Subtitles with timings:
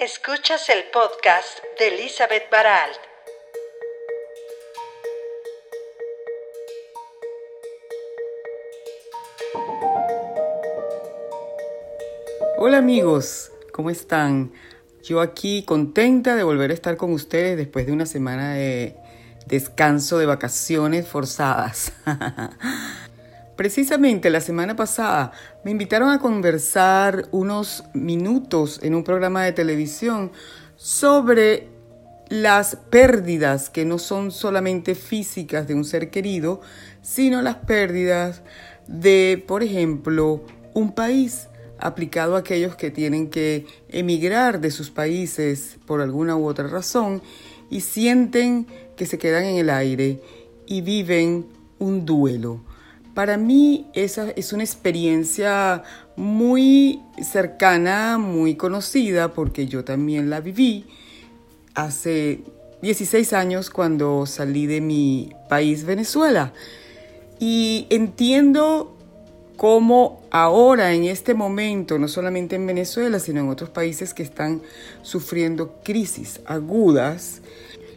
[0.00, 2.98] Escuchas el podcast de Elizabeth Baralt.
[12.58, 14.52] Hola amigos, ¿cómo están?
[15.02, 18.94] Yo aquí contenta de volver a estar con ustedes después de una semana de
[19.46, 21.92] descanso de vacaciones forzadas.
[23.58, 25.32] Precisamente la semana pasada
[25.64, 30.30] me invitaron a conversar unos minutos en un programa de televisión
[30.76, 31.66] sobre
[32.28, 36.60] las pérdidas que no son solamente físicas de un ser querido,
[37.02, 38.42] sino las pérdidas
[38.86, 41.48] de, por ejemplo, un país
[41.80, 47.22] aplicado a aquellos que tienen que emigrar de sus países por alguna u otra razón
[47.70, 50.22] y sienten que se quedan en el aire
[50.64, 51.46] y viven
[51.80, 52.67] un duelo.
[53.18, 55.82] Para mí esa es una experiencia
[56.14, 60.86] muy cercana, muy conocida, porque yo también la viví
[61.74, 62.44] hace
[62.80, 66.52] 16 años cuando salí de mi país, Venezuela.
[67.40, 68.96] Y entiendo
[69.56, 74.62] cómo ahora, en este momento, no solamente en Venezuela, sino en otros países que están
[75.02, 77.42] sufriendo crisis agudas,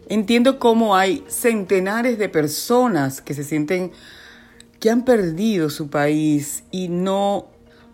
[0.09, 3.91] entiendo cómo hay centenares de personas que se sienten
[4.81, 7.45] que han perdido su país y no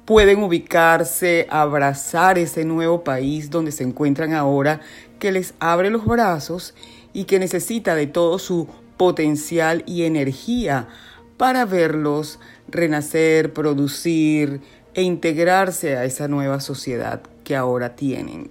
[0.05, 4.79] pueden ubicarse, abrazar ese nuevo país donde se encuentran ahora,
[5.19, 6.73] que les abre los brazos
[7.11, 10.87] y que necesita de todo su potencial y energía
[11.35, 14.61] para verlos renacer, producir
[14.93, 18.49] e integrarse a esa nueva sociedad que ahora tienen.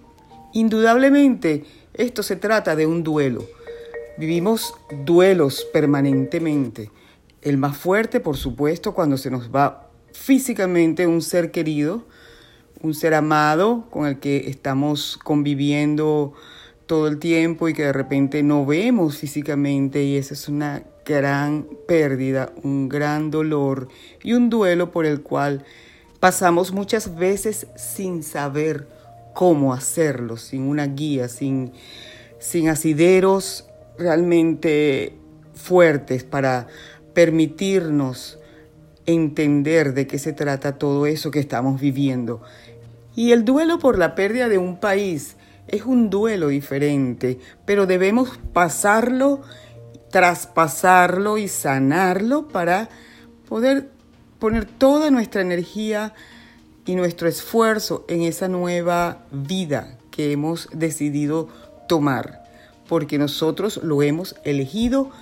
[0.52, 3.46] Indudablemente, esto se trata de un duelo.
[4.18, 4.74] Vivimos
[5.06, 6.90] duelos permanentemente
[7.42, 12.04] el más fuerte, por supuesto, cuando se nos va físicamente un ser querido,
[12.82, 16.34] un ser amado con el que estamos conviviendo
[16.86, 21.68] todo el tiempo y que de repente no vemos físicamente y esa es una gran
[21.86, 23.88] pérdida, un gran dolor
[24.22, 25.64] y un duelo por el cual
[26.20, 28.88] pasamos muchas veces sin saber
[29.34, 31.72] cómo hacerlo, sin una guía, sin,
[32.38, 33.68] sin asideros
[33.98, 35.14] realmente
[35.54, 36.68] fuertes para
[37.16, 38.38] permitirnos
[39.06, 42.42] entender de qué se trata todo eso que estamos viviendo.
[43.14, 48.38] Y el duelo por la pérdida de un país es un duelo diferente, pero debemos
[48.52, 49.40] pasarlo,
[50.10, 52.90] traspasarlo y sanarlo para
[53.48, 53.88] poder
[54.38, 56.12] poner toda nuestra energía
[56.84, 61.48] y nuestro esfuerzo en esa nueva vida que hemos decidido
[61.88, 62.44] tomar,
[62.86, 65.12] porque nosotros lo hemos elegido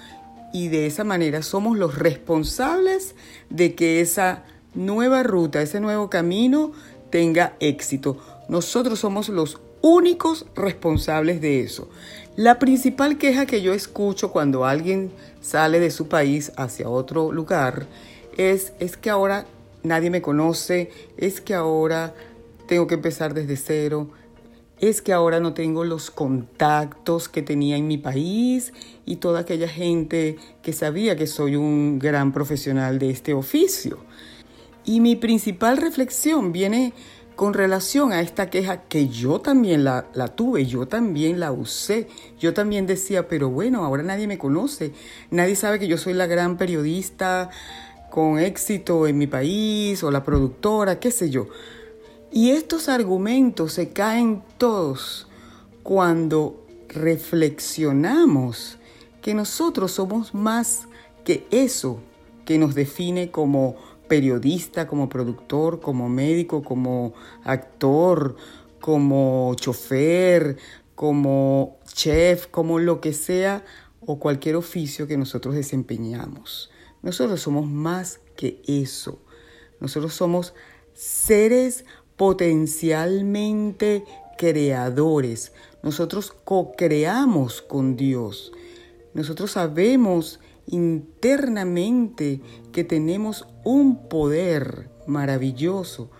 [0.55, 3.17] y de esa manera somos los responsables
[3.51, 6.71] de que esa nueva ruta, ese nuevo camino
[7.11, 8.19] tenga éxito.
[8.49, 11.91] Nosotros somos los únicos responsables de eso.
[12.37, 15.11] La principal queja que yo escucho cuando alguien
[15.41, 17.87] sale de su país hacia otro lugar
[18.37, 19.47] es, es que ahora
[19.83, 22.15] nadie me conoce, es que ahora
[22.69, 24.09] tengo que empezar desde cero,
[24.81, 28.73] es que ahora no tengo los contactos que tenía en mi país
[29.07, 33.99] y toda aquella gente que sabía que soy un gran profesional de este oficio.
[34.85, 36.93] Y mi principal reflexión viene
[37.37, 40.05] con relación a esta queja que yo también la,
[40.37, 42.09] tuve, yo también la usé,
[42.39, 44.93] yo también decía, pero bueno, ahora nadie me conoce,
[45.31, 47.51] nadie sabe que yo soy la gran periodista
[48.11, 51.49] con éxito en mi país o la productora, qué sé yo.
[52.37, 55.29] Y estos argumentos se caen todos
[55.85, 58.77] cuando reflexionamos
[59.23, 60.89] que nosotros somos más
[61.25, 62.01] que eso
[62.45, 63.77] que nos define como
[64.09, 67.15] periodista, como productor, como médico, como
[67.45, 68.35] actor,
[68.81, 70.57] como chofer,
[70.97, 73.65] como chef, como lo que sea
[74.01, 76.73] o cualquier oficio que nosotros desempeñamos.
[77.01, 79.23] Nosotros somos más que eso.
[79.79, 80.53] Nosotros somos
[80.95, 81.85] seres
[82.17, 84.05] potencialmente
[84.37, 85.53] creadores.
[85.83, 88.53] Nosotros co-creamos con Dios.
[89.13, 92.41] Nosotros sabemos internamente
[92.73, 96.11] que tenemos un poder maravilloso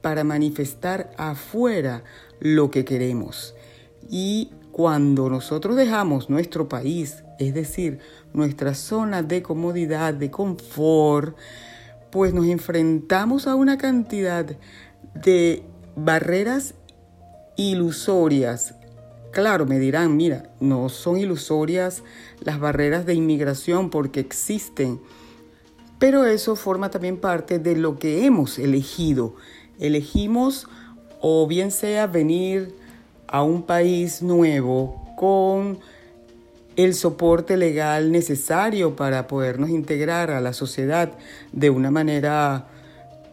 [0.00, 2.02] para manifestar afuera
[2.40, 3.54] lo que queremos.
[4.10, 8.00] Y cuando nosotros dejamos nuestro país, es decir,
[8.32, 11.36] nuestra zona de comodidad, de confort,
[12.10, 14.46] pues nos enfrentamos a una cantidad
[15.14, 15.62] de
[15.96, 16.74] barreras
[17.56, 18.74] ilusorias.
[19.30, 22.02] Claro, me dirán, mira, no son ilusorias
[22.40, 25.00] las barreras de inmigración porque existen,
[25.98, 29.36] pero eso forma también parte de lo que hemos elegido.
[29.78, 30.66] Elegimos
[31.20, 32.74] o bien sea venir
[33.26, 35.78] a un país nuevo con
[36.76, 41.12] el soporte legal necesario para podernos integrar a la sociedad
[41.52, 42.66] de una manera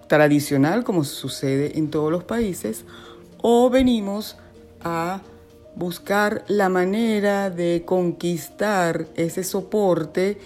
[0.10, 2.84] tradicional como sucede en todos los países,
[3.42, 4.36] o venimos
[4.82, 5.22] a
[5.76, 10.38] buscar la manera de conquistar ese soporte,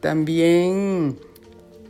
[0.00, 1.18] también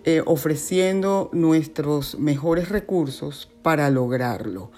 [0.04, 4.72] eh, ofreciendo nuestros mejores recursos para lograrlo.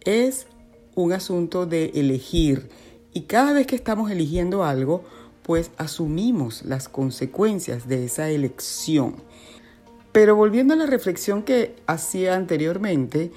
[0.00, 0.46] Es
[0.94, 2.70] un asunto de elegir
[3.12, 5.04] y cada vez que estamos eligiendo algo,
[5.42, 9.16] pues asumimos las consecuencias de esa elección.
[10.12, 13.32] Pero volviendo a la reflexión que hacía anteriormente,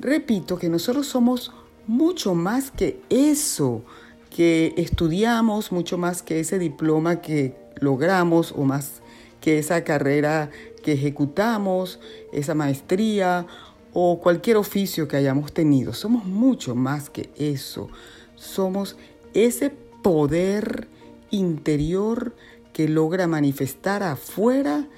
[0.00, 1.52] repito que nosotros somos
[1.86, 3.82] mucho más que eso
[4.30, 9.00] que estudiamos, mucho más que ese diploma que logramos o más
[9.40, 10.50] que esa carrera
[10.82, 12.00] que ejecutamos,
[12.32, 13.46] esa maestría
[13.92, 15.92] o cualquier oficio que hayamos tenido.
[15.92, 17.88] Somos mucho más que eso.
[18.34, 18.96] Somos
[19.34, 19.70] ese
[20.02, 20.88] poder
[21.30, 22.34] interior
[22.72, 24.88] que logra manifestar afuera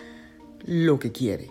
[0.64, 1.50] lo que quiere.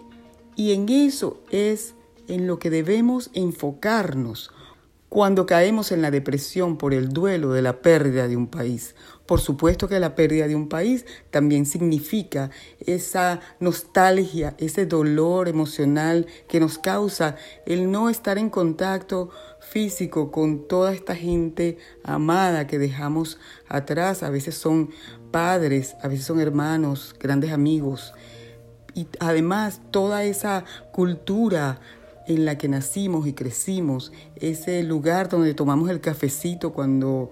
[0.55, 1.95] Y en eso es
[2.27, 4.51] en lo que debemos enfocarnos
[5.09, 8.95] cuando caemos en la depresión por el duelo de la pérdida de un país.
[9.25, 16.27] Por supuesto que la pérdida de un país también significa esa nostalgia, ese dolor emocional
[16.47, 17.35] que nos causa
[17.65, 19.29] el no estar en contacto
[19.59, 24.21] físico con toda esta gente amada que dejamos atrás.
[24.21, 24.91] A veces son
[25.31, 28.13] padres, a veces son hermanos, grandes amigos.
[28.99, 31.79] Y además toda esa cultura
[32.27, 37.31] en la que nacimos y crecimos, ese lugar donde tomamos el cafecito cuando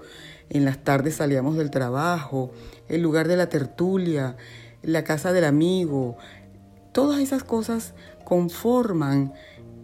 [0.49, 2.51] en las tardes salíamos del trabajo,
[2.87, 4.37] el lugar de la tertulia,
[4.81, 6.15] la casa del amigo,
[6.93, 7.93] todas esas cosas
[8.23, 9.33] conforman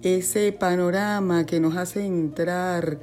[0.04, 2.98] ese panorama que nos hace entrar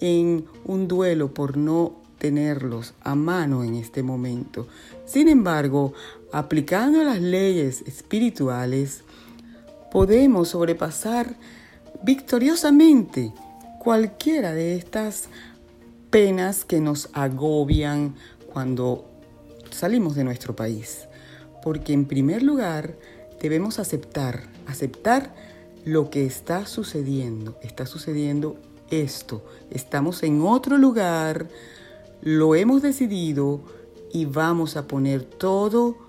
[0.00, 4.66] en un duelo por no tenerlos a mano en este momento.
[5.06, 5.94] Sin embargo,
[6.32, 9.02] aplicando las leyes espirituales,
[9.90, 11.34] podemos sobrepasar
[12.02, 13.32] victoriosamente
[13.78, 15.28] cualquiera de estas
[16.10, 18.14] penas que nos agobian
[18.52, 19.06] cuando
[19.70, 21.08] salimos de nuestro país.
[21.62, 22.96] Porque en primer lugar
[23.40, 25.34] debemos aceptar, aceptar
[25.84, 27.58] lo que está sucediendo.
[27.62, 28.56] Está sucediendo
[28.90, 29.44] esto.
[29.70, 31.48] Estamos en otro lugar,
[32.20, 33.60] lo hemos decidido
[34.12, 36.07] y vamos a poner todo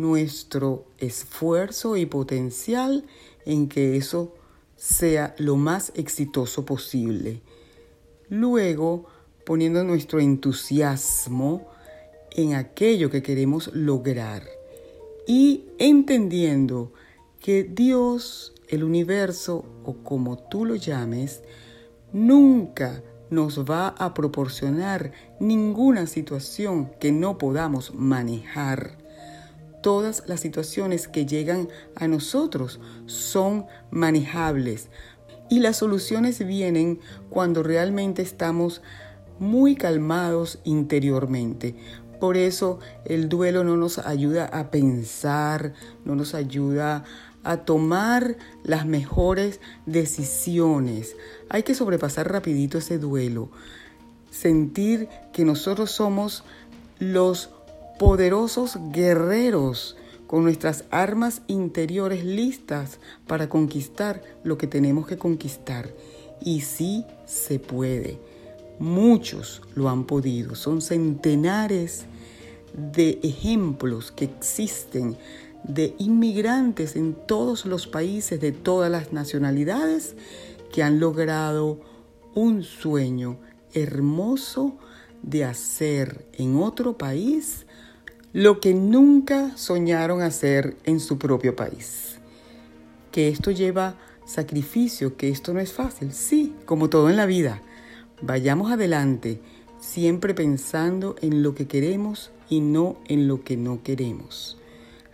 [0.00, 3.04] nuestro esfuerzo y potencial
[3.44, 4.34] en que eso
[4.76, 7.42] sea lo más exitoso posible.
[8.28, 9.06] Luego,
[9.44, 11.68] poniendo nuestro entusiasmo
[12.32, 14.44] en aquello que queremos lograr
[15.26, 16.92] y entendiendo
[17.40, 21.42] que Dios, el universo o como tú lo llames,
[22.12, 28.99] nunca nos va a proporcionar ninguna situación que no podamos manejar
[29.82, 34.88] todas las situaciones que llegan a nosotros son manejables
[35.50, 38.82] y las soluciones vienen cuando realmente estamos
[39.38, 41.74] muy calmados interiormente.
[42.20, 45.74] Por eso el duelo no nos ayuda a pensar,
[46.04, 47.04] no nos ayuda
[47.42, 51.16] a tomar las mejores decisiones.
[51.48, 53.50] Hay que sobrepasar rapidito ese duelo.
[54.30, 56.44] Sentir que nosotros somos
[56.98, 57.50] los
[58.00, 59.94] poderosos guerreros
[60.26, 65.90] con nuestras armas interiores listas para conquistar lo que tenemos que conquistar.
[66.40, 68.18] Y sí se puede.
[68.78, 70.54] Muchos lo han podido.
[70.54, 72.06] Son centenares
[72.72, 75.18] de ejemplos que existen
[75.64, 80.16] de inmigrantes en todos los países de todas las nacionalidades
[80.72, 81.78] que han logrado
[82.34, 83.36] un sueño
[83.74, 84.78] hermoso
[85.22, 87.66] de hacer en otro país
[88.32, 92.18] lo que nunca soñaron hacer en su propio país.
[93.10, 97.60] Que esto lleva sacrificio, que esto no es fácil, sí, como todo en la vida.
[98.22, 99.40] Vayamos adelante,
[99.80, 104.58] siempre pensando en lo que queremos y no en lo que no queremos.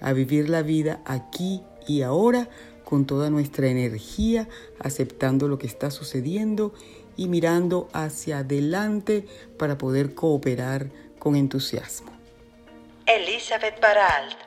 [0.00, 2.50] A vivir la vida aquí y ahora
[2.84, 4.46] con toda nuestra energía,
[4.78, 6.74] aceptando lo que está sucediendo
[7.16, 12.15] y mirando hacia adelante para poder cooperar con entusiasmo.
[13.06, 14.45] Elizabeth Baralt